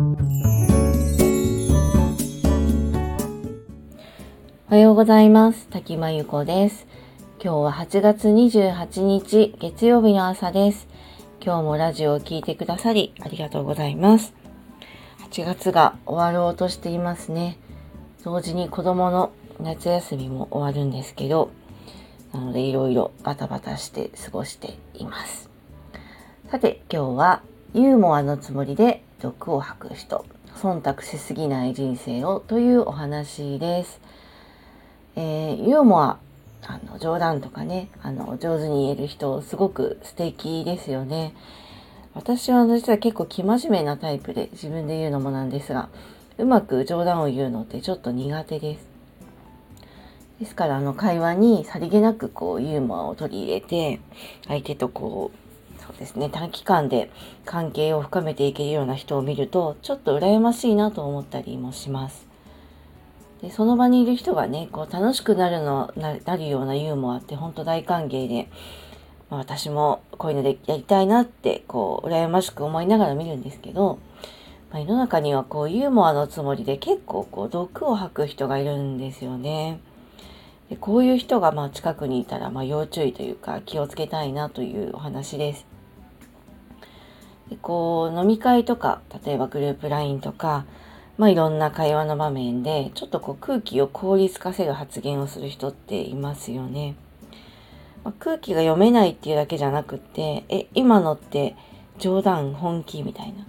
[0.00, 0.02] お
[4.70, 5.68] はようございます。
[5.68, 6.86] 滝真由子です。
[7.38, 10.88] 今日は8月28日月曜日の朝です。
[11.44, 14.32] 今日もラジオを聴いてくださりありがとうございます。
[15.30, 17.58] 8月が終わろうとしていますね。
[18.24, 21.50] 同時に子供の夏休みも終わるんですけど
[22.32, 25.50] なのでいろいろバタバタして過ごしています。
[26.50, 27.42] さて今日は
[27.74, 30.24] ユーモアのつもりで毒を吐く人
[30.56, 34.00] 忖度しすぎない人生をというお話です、
[35.16, 36.18] えー、ユーモア
[36.66, 41.34] あの冗談とかねあの上手に言える人すごく素敵ですよね。
[42.12, 45.88] 私は実は結構生真面目なタイプで自分で言うのもなんですが
[46.38, 48.90] うまく冗談を言うのってちょっと苦手です。
[50.40, 54.00] ですからあの会話にさりげなくこうユーモアを取り入れて
[54.48, 55.49] 相手とこう
[55.86, 57.10] そうですね、短期間で
[57.44, 62.28] 関係を深めていけるような人を見ると、ちょっと羨ましいなと思ったりもします。
[63.42, 68.50] でその場にいる人がね、こう楽しくなるのなるようなユーモアって本当大歓迎で、
[69.30, 73.98] まあ、私もこういうのでやりたいなって、こう、羨ましく思いながら見るんですけど、
[74.70, 79.80] まあ、世の中にはこうユーモアのつもりで結構こう毒を吐く人がいるんですよね。
[80.68, 85.69] でこういう人がまあ近くにいたらま要注意というか気をつけたいなというお話です。
[87.56, 90.64] こう飲み会とか例えばグループ LINE とか、
[91.18, 96.94] まあ、いろんな会話の場面でちょっとこう空気を効率化せる発言をする人っていますよね。
[98.04, 101.54] まあ、空気が読めないっていうだけじゃなくってえ今のって
[101.98, 103.46] 冗談本気みたいな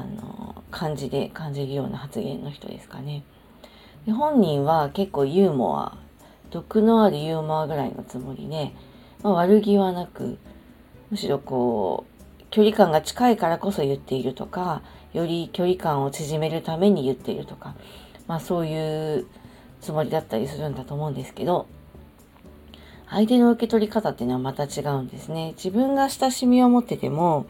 [0.00, 3.22] あの感じで感じるような発言の人ですかね。
[4.04, 5.96] で本人は結構ユーモア
[6.50, 8.72] 毒のあるユーモアぐらいのつもりで、
[9.22, 10.38] まあ、悪気はなく
[11.10, 12.15] むしろこう
[12.56, 14.80] 距離感が近いからこそ言っているとか、
[15.12, 17.74] より距離感を縮めるために言っているとか、
[18.26, 19.26] まあそういう
[19.82, 21.66] つもりだったりするんだと思うんですけど、
[23.10, 25.52] 相手の受け取り方っていうのはまた違うんですね。
[25.58, 27.44] 自分が親しみを持ってても、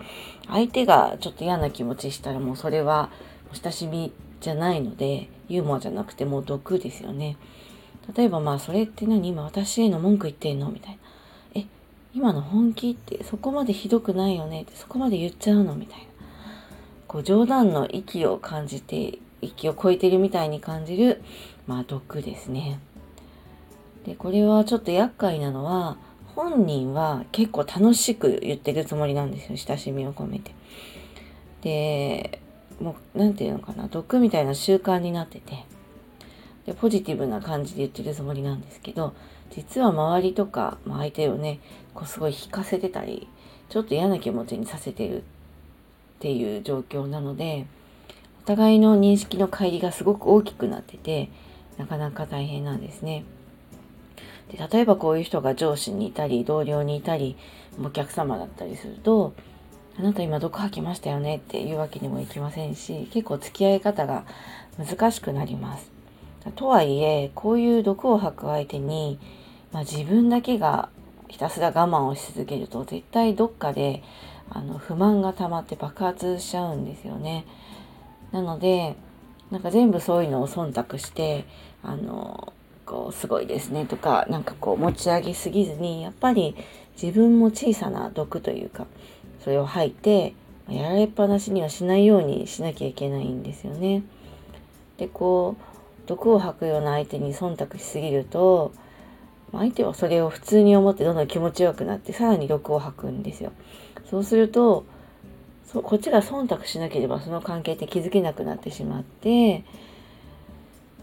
[0.49, 3.09] 相手がちょっと嫌な気持ちしたらもうそれは
[3.53, 7.37] 親しみじゃないので、ユーモアじゃなくてもう毒ですよね。
[8.17, 9.29] 例えばまあそれって何？
[9.29, 10.69] 今私への文句言ってんの？
[10.69, 10.99] みたいな。
[12.17, 16.05] 今の本気ってそこまでひどくないよねってそこまで言っちゃうのみたいな。
[17.07, 21.23] こう冗談の息を感じて、息を超えてるみたいに感じる、
[21.67, 22.81] まあ毒ですね。
[24.07, 25.99] で、これはちょっと厄介なのは、
[26.35, 29.59] 本人は結構楽しく言ってるつもりなんですよ。
[29.59, 30.55] 親しみを込めて。
[31.61, 32.41] で、
[32.81, 35.67] もう、なんていうのかな、毒みたいな習慣になってて、
[36.65, 39.13] で、ポジティブな感じで言ってるつもりなんですけど、
[39.51, 41.61] 実は周りとか、ま、相手をね、
[41.95, 43.29] こうすごい引かせてたり、
[43.69, 45.23] ちょっと嫌な気持ちにさせてるっ
[46.21, 47.67] ていう状況なので、
[48.43, 51.31] お互いの認識の乖離がすごく大きくなってて、
[51.79, 53.25] なかなか大変なんですね。
[54.51, 57.37] で例えばこういう人が上司にいたり、同僚にいたり、
[57.83, 59.35] お客様だったりすると、
[59.99, 64.25] あなた今毒吐きましたよねっていうわけにもいきませんし、結構付き合い方が
[64.79, 65.96] 難しくなります。
[66.53, 69.19] とはいえ、こういう毒を吐く相手に、
[69.73, 70.89] まあ、自分だけが
[71.29, 74.03] ひたすら我慢をし続けると、絶対どっかで
[74.51, 77.45] あの不満が溜まって爆発しちゃうんですよね。
[78.33, 78.97] なので、
[79.51, 81.45] なんか全部そういうのを忖度して、
[81.83, 82.53] あの、
[82.85, 86.57] こう、すごいですねとか、なんかこう持ち上げすぎずに、やっぱり
[87.01, 88.87] 自分も小さな毒というか、
[89.43, 90.35] それを吐いて、
[90.69, 94.03] やられっぱなしにはしないようにしなきゃいけないんですよね。
[94.97, 95.76] で、こう、
[96.07, 98.73] 毒を吐くような相手に忖度しすぎると
[99.53, 103.53] 相手はそれを普通に思ってどんどん気持ちよくなってさらに毒を吐くんですよ。
[104.11, 104.85] そうすると
[105.67, 109.65] そこっちが忖度しなければその関係って気づけなくなってしまって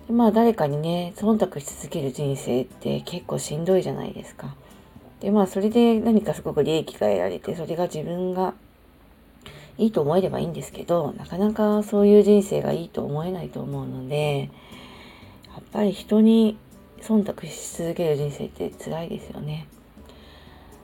[0.08, 4.56] でまあ誰かにね忖度し続ける人生って結構しんどいじゃないですか。
[5.19, 8.53] でまあそれで何かすごく利益が得られてそれが自分が
[9.78, 14.50] いいと思えればいいんですけどなかなかそういう人生がいいと思えないと思うので
[15.53, 16.57] やっぱり人に
[17.01, 19.67] 忖度し続ける人生って辛いですよね。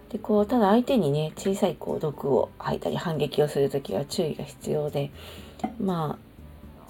[0.10, 5.12] でこうただ相手にね小さいこう毒を吐いたり反撃をする時は注意が必要で
[5.80, 6.18] ま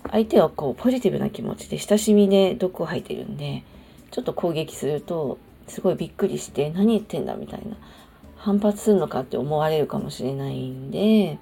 [0.05, 3.63] あ相手はこうポジティブな気持ちで親しみで毒を吐いてるんで
[4.11, 5.37] ちょっと攻撃すると
[5.67, 7.75] すごいびっくりして何言ってんだみたいな
[8.37, 11.37] 反発するのかって思われるかもしれないんで、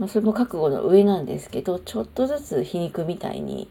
[0.00, 3.68] まあ、それも覚悟の上なんですけどちょっとずつ皮肉みたいに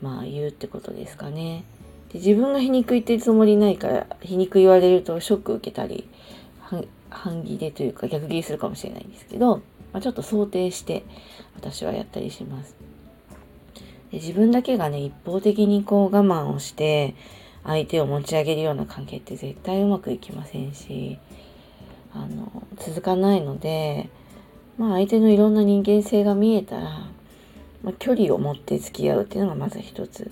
[0.00, 1.64] まあ言うってことですかね。
[2.12, 6.08] で自分が皮肉言ってるつもりないから皮肉言われるとショック受けたり
[7.08, 9.56] 反義でというか逆ギレするかもしれないんですけど、
[9.92, 11.02] まあ、ちょっと想定して
[11.56, 12.76] 私はやったりします。
[14.10, 17.14] で自分だけがね、一方的にこう我慢をして、
[17.64, 21.18] 相手を持ち上げるような関係って絶対うまくいきませんし、
[22.12, 24.10] あの、続かないので、
[24.80, 26.84] まあ相手のいろんな人間性が見えたら、
[27.82, 30.30] まあ、距離を持って付き合うっていうのがまず一つ、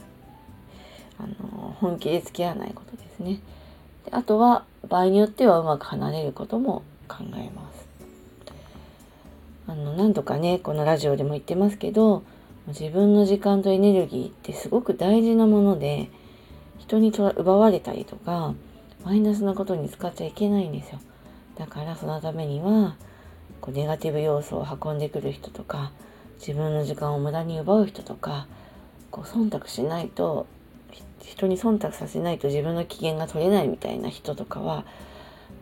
[1.19, 3.41] あの、本気で付き合わないことですね。
[4.07, 7.87] であとは、場合によってはうまく離れることも考えます。
[9.67, 12.23] あの、何度かね、このラジオでも言ってますけど、
[12.69, 16.09] 自分の時間とエネルギーってすごく大事なもので、
[16.79, 18.55] 人に奪われたりとか、
[19.05, 21.01] マイナスなことに使っちゃいけないんですよ。
[21.59, 22.97] だからそのためには、
[23.61, 25.93] こうネガティブ要素を運んでくる人とか、
[26.39, 28.47] 自分の時間を無駄に奪う人とか、
[29.11, 30.47] こう忖度しないと、
[31.23, 34.85] 人に忖度させないと自分の機嫌が取れないみたいな人とかは、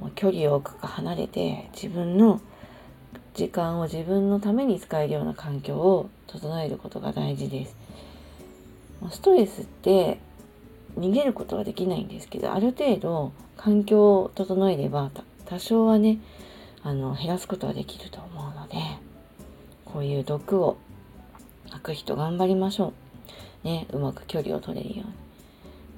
[0.00, 2.40] もう距離を置くか離れて自分の
[3.34, 7.76] 時間を自分のために使えるような環境を整えることが大事です。
[9.10, 10.18] ストレスって
[10.98, 15.10] 逃げることはできないんですけどある程度環境を整えれば
[15.44, 16.18] 多少はね
[16.86, 18.76] あの減らすことはできると思うので
[19.84, 20.76] こういう毒を
[21.70, 22.92] 吐く人頑張りましょ
[23.64, 23.66] う。
[23.66, 25.04] ね、うまく距離を取れるよ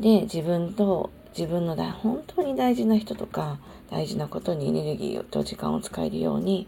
[0.01, 0.21] うに。
[0.21, 3.59] で自分と自分の大本当に大事な人とか
[3.91, 6.67] 大事なことにエネルギーと時間を使えるように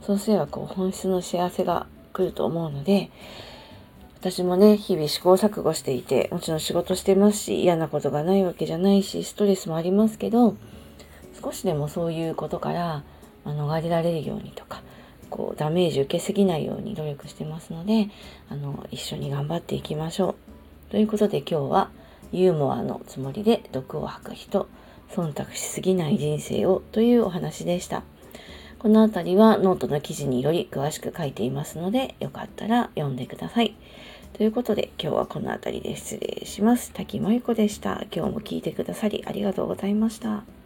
[0.00, 3.10] そうすればこう本質の幸せが来ると思うので
[4.20, 10.56] 私もね、日々試行錯誤していて、もちろん仕事してますし、嫌なことがないわけじゃないし、ストレスもありますけど、
[11.40, 13.04] 少しでもそういうことから、
[13.54, 14.82] ま逃れられるようにとか、
[15.30, 18.08] こう、ダメージ受けすぎないように努力してますので、
[18.48, 20.30] あの、一緒に頑張っていきましょ
[20.88, 20.90] う。
[20.90, 21.90] ということで今日は、
[22.32, 24.68] ユーモアのつもりで毒を吐く人、
[25.10, 28.02] 忖度しすぎない人生をというお話でした。
[28.78, 33.74] このあたりはノートの記事により詳しく書いていますので、よかったら読んでください。
[34.34, 36.92] ということで、今日はこの辺りで失礼します。
[36.92, 38.04] 滝真由子でした。
[38.14, 40.57] 今日も聞いてくださりありがとうございました。